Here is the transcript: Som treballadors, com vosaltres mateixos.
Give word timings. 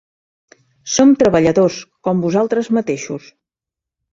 Som 0.93 1.11
treballadors, 1.19 1.77
com 2.09 2.25
vosaltres 2.25 2.73
mateixos. 2.79 3.29